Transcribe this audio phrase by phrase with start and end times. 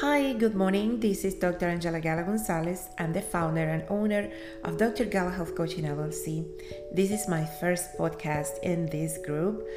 [0.00, 0.98] Hi, good morning.
[0.98, 1.66] This is Dr.
[1.66, 2.88] Angela Gala Gonzalez.
[2.98, 4.30] I'm the founder and owner
[4.64, 5.04] of Dr.
[5.04, 6.46] Gala Health Coaching LLC.
[6.90, 9.68] This is my first podcast in this group.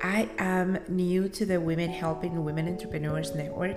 [0.00, 3.76] I am new to the Women Helping Women Entrepreneurs Network,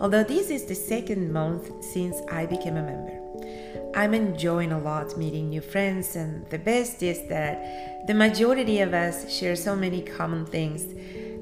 [0.00, 3.92] although this is the second month since I became a member.
[3.94, 8.92] I'm enjoying a lot meeting new friends, and the best is that the majority of
[8.92, 10.82] us share so many common things,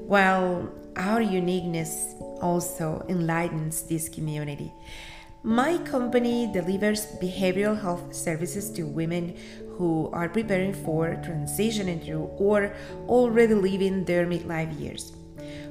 [0.05, 4.71] while our uniqueness also enlightens this community.
[5.43, 9.35] My company delivers behavioral health services to women
[9.77, 12.73] who are preparing for transitioning through or
[13.07, 15.13] already living their midlife years.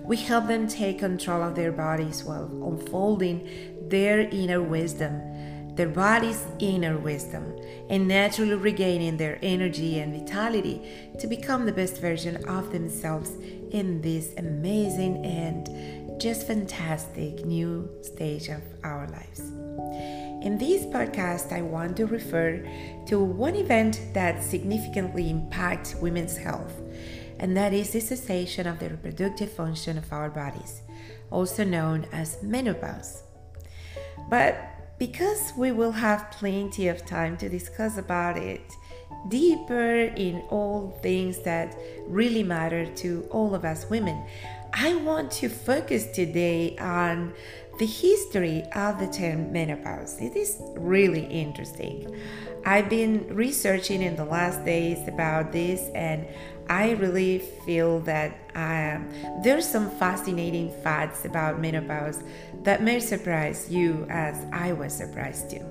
[0.04, 3.48] We help them take control of their bodies while unfolding
[3.88, 7.56] their inner wisdom, their body's inner wisdom,
[7.88, 10.82] and naturally regaining their energy and vitality
[11.18, 13.30] to become the best version of themselves
[13.70, 19.40] in this amazing and just fantastic new stage of our lives.
[20.46, 22.64] In this podcast, I want to refer
[23.06, 26.80] to one event that significantly impacts women's health,
[27.40, 30.82] and that is the cessation of the reproductive function of our bodies,
[31.32, 33.24] also known as menopause.
[34.30, 34.56] But
[35.00, 38.62] because we will have plenty of time to discuss about it
[39.28, 44.24] deeper in all things that really matter to all of us women,
[44.74, 47.34] I want to focus today on
[47.78, 50.18] the history of the term menopause.
[50.20, 52.14] It is really interesting.
[52.64, 56.26] I've been researching in the last days about this, and
[56.70, 59.10] I really feel that um,
[59.42, 62.22] there's some fascinating facts about menopause
[62.62, 65.66] that may surprise you as I was surprised too.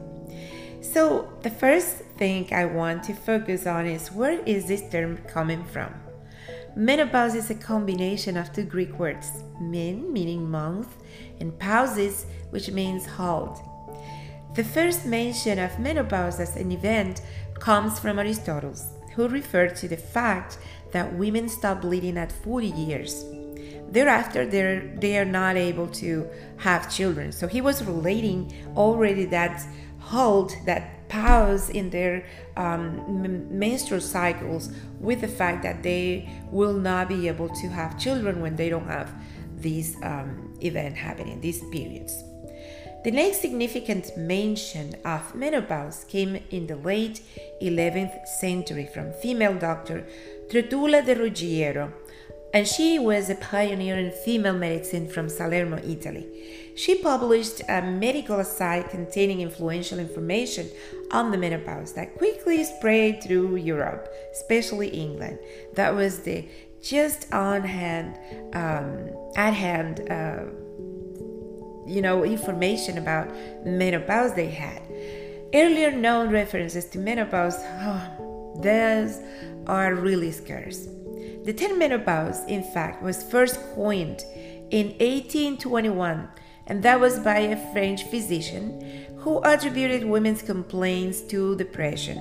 [0.82, 5.64] So, the first thing I want to focus on is where is this term coming
[5.66, 6.11] from?
[6.76, 10.96] Menopause is a combination of two Greek words, men meaning month
[11.42, 13.62] and pausis which means halt.
[14.56, 17.22] The first mention of menopause as an event
[17.60, 18.74] comes from Aristotle,
[19.16, 20.60] who referred to the fact
[20.94, 23.26] that women stop bleeding at 40 years.
[23.90, 27.34] Thereafter, they're, they are not able to have children.
[27.34, 29.62] So he was relating already that
[30.00, 37.10] halt, that pause in their um, menstrual cycles with the fact that they will not
[37.10, 39.14] be able to have children when they don't have
[39.58, 42.24] this um, event happening, these periods.
[43.04, 47.22] The next significant mention of menopause came in the late
[47.62, 50.06] 11th century from female doctor
[50.50, 51.92] Trotula de Ruggiero,
[52.54, 56.61] and she was a pioneer in female medicine from Salerno, Italy.
[56.82, 60.68] She published a medical essay containing influential information
[61.12, 65.38] on the menopause that quickly spread through Europe, especially England.
[65.76, 66.50] That was the
[66.82, 68.18] just on hand,
[68.56, 70.46] um, at hand, uh,
[71.86, 73.30] you know, information about
[73.64, 74.82] menopause they had.
[75.54, 79.20] Earlier known references to menopause, oh, those
[79.68, 80.88] are really scarce.
[81.44, 84.24] The term menopause, in fact, was first coined
[84.72, 86.28] in 1821,
[86.68, 92.18] and that was by a French physician who attributed women's complaints to depression,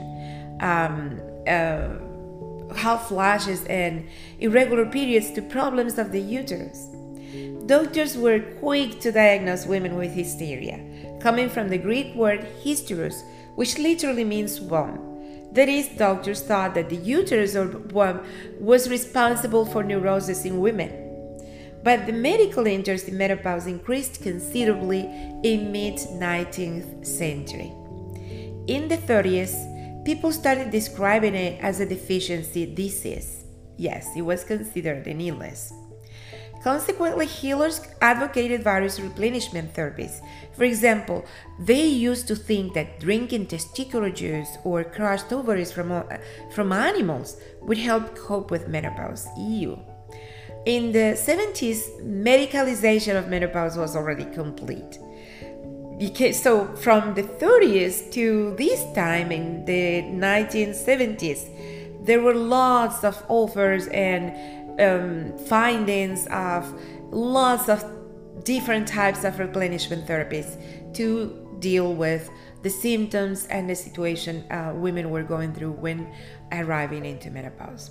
[0.61, 1.89] um, uh,
[2.75, 4.07] hot flashes, and
[4.39, 6.89] irregular periods to problems of the uterus.
[7.67, 10.81] Doctors were quick to diagnose women with hysteria,
[11.21, 13.23] coming from the Greek word hysteros,
[13.55, 15.07] which literally means womb.
[15.53, 18.21] That is, doctors thought that the uterus or womb
[18.59, 21.10] was responsible for neurosis in women.
[21.83, 25.01] But the medical interest in menopause increased considerably
[25.43, 27.73] in mid 19th century.
[28.67, 33.45] In the 30s, people started describing it as a deficiency disease.
[33.77, 35.73] Yes, it was considered an illness.
[36.63, 40.21] Consequently, healers advocated various replenishment therapies.
[40.53, 41.25] For example,
[41.59, 46.03] they used to think that drinking testicular juice or crushed ovaries from, uh,
[46.55, 49.27] from animals would help cope with menopause.
[49.39, 49.79] Ew.
[50.67, 54.99] In the 70s, medicalization of menopause was already complete.
[55.99, 63.23] Because, so, from the 30s to this time in the 1970s, there were lots of
[63.29, 64.33] offers and
[64.81, 66.73] um, findings of
[67.11, 67.85] lots of
[68.45, 70.57] different types of replenishment therapies
[70.95, 72.31] to deal with
[72.63, 76.11] the symptoms and the situation uh, women were going through when
[76.53, 77.91] arriving into menopause.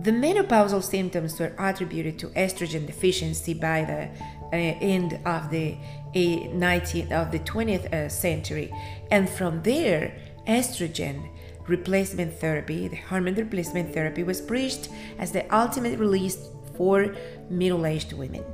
[0.00, 4.08] The menopausal symptoms were attributed to estrogen deficiency by the
[4.52, 8.72] uh, end of the uh, 19th of the 20th uh, century,
[9.10, 10.16] and from there,
[10.46, 11.28] estrogen
[11.68, 16.36] replacement therapy, the hormone replacement therapy, was preached as the ultimate release
[16.76, 17.14] for
[17.48, 18.44] middle aged women.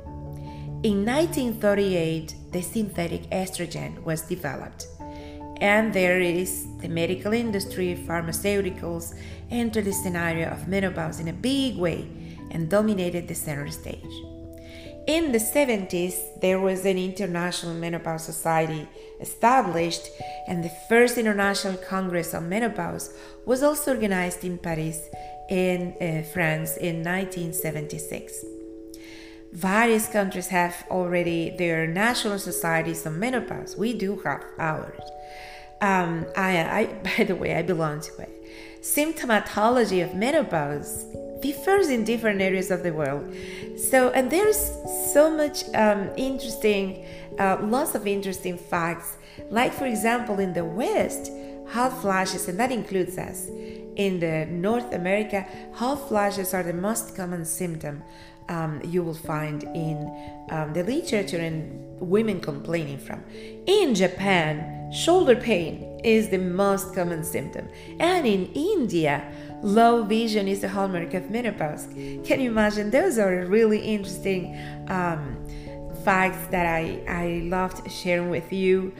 [0.83, 4.87] In 1938, the synthetic estrogen was developed.
[5.61, 9.13] And there is the medical industry, pharmaceuticals
[9.51, 12.07] entered the scenario of menopause in a big way
[12.51, 14.13] and dominated the center stage.
[15.07, 18.87] In the 70s, there was an International Menopause Society
[19.19, 20.07] established,
[20.47, 23.11] and the first International Congress on Menopause
[23.45, 25.09] was also organized in Paris,
[25.49, 28.58] in uh, France, in 1976.
[29.51, 33.75] Various countries have already their national societies on menopause.
[33.75, 35.01] We do have ours.
[35.81, 36.85] Um, I, I,
[37.17, 38.81] by the way, I belong to it.
[38.81, 41.05] Symptomatology of menopause
[41.41, 43.33] differs in different areas of the world.
[43.77, 44.71] So, and there's
[45.13, 47.05] so much um, interesting,
[47.39, 49.17] uh, lots of interesting facts.
[49.49, 51.31] Like, for example, in the West,
[51.71, 53.47] hot flashes, and that includes us.
[53.95, 58.03] In the North America, hot flashes are the most common symptom
[58.47, 59.97] um, you will find in
[60.49, 63.23] um, the literature and women complaining from.
[63.65, 67.67] In Japan, shoulder pain is the most common symptom,
[67.99, 69.31] and in India,
[69.61, 71.87] low vision is the hallmark of menopause.
[72.23, 72.89] Can you imagine?
[72.89, 74.57] Those are really interesting
[74.87, 75.45] um,
[76.03, 78.93] facts that I, I loved sharing with you.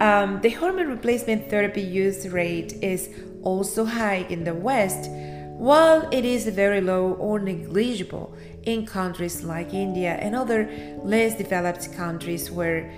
[0.00, 3.10] Um, the hormone replacement therapy use rate is
[3.42, 5.10] also high in the West,
[5.58, 10.70] while it is very low or negligible in countries like India and other
[11.02, 12.90] less developed countries where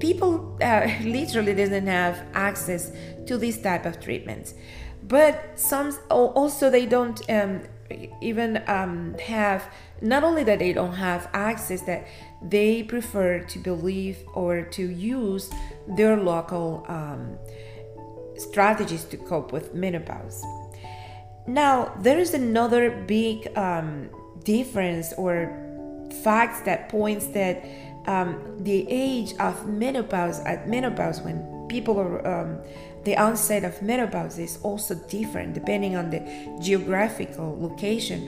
[0.00, 2.92] people uh, literally doesn't have access
[3.26, 4.54] to this type of treatments.
[5.02, 7.62] But some also they don't um,
[8.20, 12.06] even um, have not only that they don't have access that
[12.42, 15.50] they prefer to believe or to use
[15.86, 17.38] their local um,
[18.36, 20.44] strategies to cope with menopause.
[21.46, 24.10] Now there is another big um,
[24.44, 25.60] difference or
[26.22, 27.64] facts that points that
[28.06, 32.50] um, the age of menopause at menopause when people um,
[33.04, 36.20] the onset of menopause is also different depending on the
[36.66, 38.20] geographical location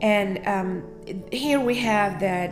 [0.00, 0.68] and um,
[1.32, 2.50] here we have that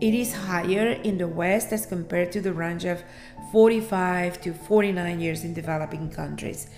[0.00, 2.98] it is higher in the west as compared to the range of
[3.52, 6.68] 45 to 49 years in developing countries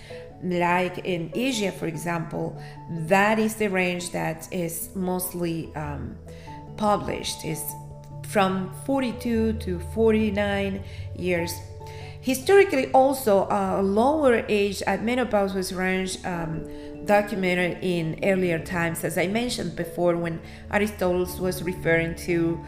[0.43, 2.61] like in Asia, for example,
[3.07, 6.17] that is the range that is mostly um,
[6.77, 7.63] published is
[8.27, 10.83] from 42 to 49
[11.17, 11.53] years.
[12.25, 16.65] Historically, also a lower age at menopause was range um,
[17.05, 20.41] documented in earlier times, as I mentioned before, when
[20.71, 22.59] Aristotle was referring to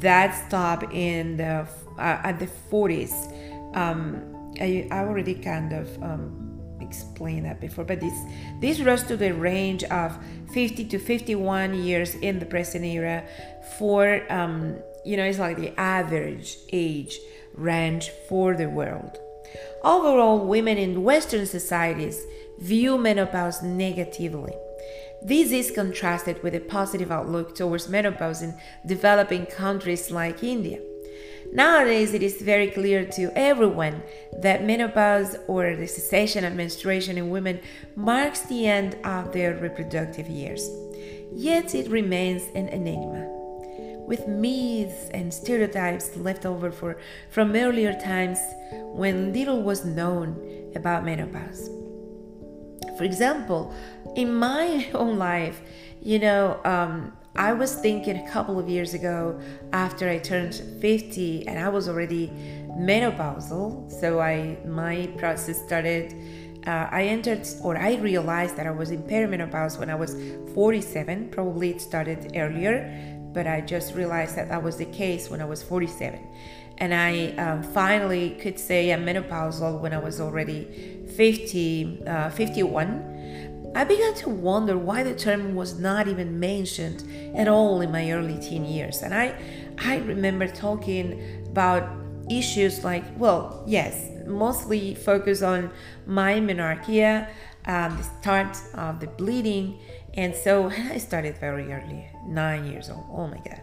[0.00, 1.66] that stop in the
[1.98, 3.14] uh, at the 40s.
[3.74, 8.18] Um, I, I already kind of um, explained that before, but this
[8.60, 10.18] this rose to the range of
[10.52, 13.24] 50 to 51 years in the present era
[13.78, 14.76] for um,
[15.06, 17.18] you know it's like the average age
[17.56, 19.18] range for the world.
[19.82, 22.24] Overall, women in Western societies
[22.58, 24.52] view menopause negatively.
[25.22, 28.54] This is contrasted with a positive outlook towards menopause in
[28.86, 30.80] developing countries like India.
[31.52, 34.02] Nowadays, it is very clear to everyone
[34.40, 37.60] that menopause or the cessation of menstruation in women
[37.94, 40.68] marks the end of their reproductive years.
[41.32, 43.26] Yet it remains an enigma,
[44.06, 46.98] with myths and stereotypes left over for,
[47.30, 48.38] from earlier times
[48.70, 51.70] when little was known about menopause.
[52.96, 53.74] For example,
[54.14, 55.60] in my own life,
[56.00, 59.38] you know, um, I was thinking a couple of years ago
[59.72, 62.28] after I turned 50 and I was already
[62.78, 63.90] menopausal.
[64.00, 66.14] So I my process started
[66.66, 70.16] uh, I entered or I realized that I was in perimenopause when I was
[70.54, 71.28] 47.
[71.30, 75.44] Probably it started earlier, but I just realized that that was the case when I
[75.44, 76.18] was 47.
[76.78, 83.12] And I um, finally could say I'm menopausal when I was already 50, uh, 51
[83.74, 87.04] I began to wonder why the term was not even mentioned
[87.36, 89.02] at all in my early teen years.
[89.02, 89.38] And I,
[89.76, 91.86] I remember talking about
[92.30, 95.70] issues like, well, yes, mostly focus on
[96.06, 97.28] my menarche,
[97.66, 99.78] um, the start of the bleeding.
[100.16, 103.04] And so I started very early, nine years old.
[103.10, 103.60] Oh my God.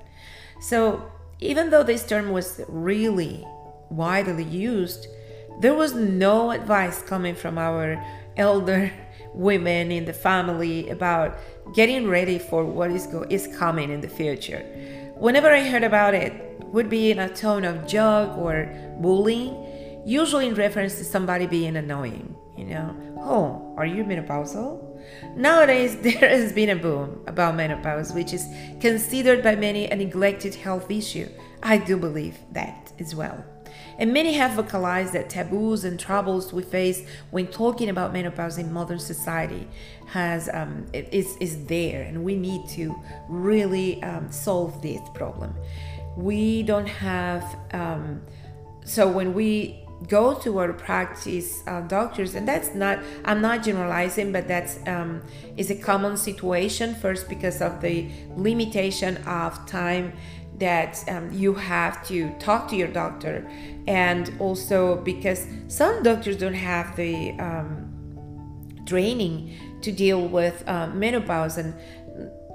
[0.62, 3.45] So even though this term was really
[3.89, 5.07] widely used,
[5.60, 8.03] there was no advice coming from our
[8.38, 8.91] elder
[9.33, 11.38] women in the family about
[11.74, 14.62] getting ready for what is go- is coming in the future.
[15.15, 16.33] Whenever I heard about it,
[16.74, 18.67] would be in a tone of joke or
[19.00, 19.55] bullying,
[20.05, 22.36] usually in reference to somebody being annoying.
[22.57, 24.92] You know, oh, are you menopausal?
[25.36, 28.48] Nowadays, there has been a boom about menopause, which is
[28.79, 31.27] considered by many a neglected health issue
[31.63, 33.43] I do believe that as well.
[33.98, 38.72] And many have vocalized that taboos and troubles we face when talking about menopause in
[38.72, 39.67] modern society
[40.07, 42.93] has um, is, is there, and we need to
[43.29, 45.55] really um, solve this problem.
[46.17, 48.22] We don't have um,
[48.83, 54.31] so when we go to our practice uh, doctors and that's not i'm not generalizing
[54.31, 55.22] but that's um,
[55.55, 60.13] is a common situation first because of the limitation of time
[60.57, 63.50] that um, you have to talk to your doctor.
[63.88, 71.57] And also because some doctors don't have the um, training to deal with uh, menopause.
[71.57, 71.74] And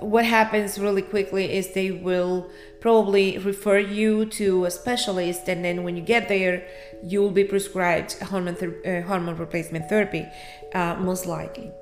[0.00, 5.82] what happens really quickly is they will probably refer you to a specialist and then
[5.84, 6.66] when you get there
[7.02, 8.56] you'll be prescribed hormone,
[8.86, 10.26] uh, hormone replacement therapy
[10.74, 11.72] uh, most likely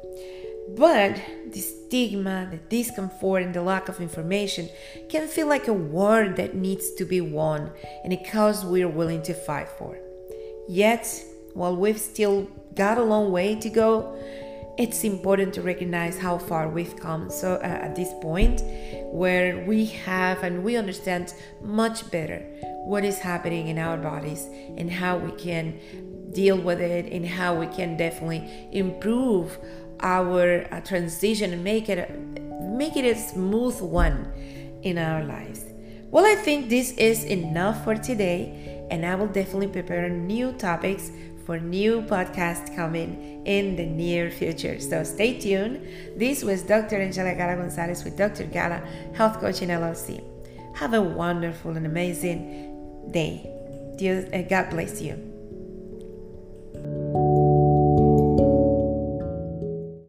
[0.69, 1.21] but
[1.53, 4.69] the stigma, the discomfort, and the lack of information
[5.09, 7.71] can feel like a war that needs to be won
[8.03, 9.97] and a cause we're willing to fight for.
[10.69, 11.23] Yet,
[11.55, 14.19] while we've still got a long way to go,
[14.79, 18.63] it's important to recognize how far we've come so uh, at this point
[19.13, 22.41] where we have and we understand much better
[22.85, 25.79] what is happening in our bodies and how we can
[26.33, 29.59] deal with it and how we can definitely improve
[30.01, 32.11] our uh, transition and make it
[32.61, 34.31] make it a smooth one
[34.83, 35.65] in our lives.
[36.11, 41.11] Well, I think this is enough for today, and I will definitely prepare new topics
[41.47, 44.81] for new podcasts coming in the near future.
[44.81, 45.81] So stay tuned.
[46.17, 46.97] This was Dr.
[46.97, 48.45] Angela Gala Gonzalez with Dr.
[48.45, 48.83] Gala
[49.15, 50.21] Health Coaching LLC.
[50.75, 53.53] Have a wonderful and amazing day.
[53.97, 55.36] Uh, God bless you.